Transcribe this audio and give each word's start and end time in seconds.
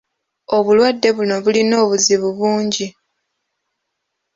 Obulwadde 0.55 1.09
buno 1.15 1.35
bulina 1.43 1.75
obuzibu 1.83 2.29
bungi. 2.37 2.87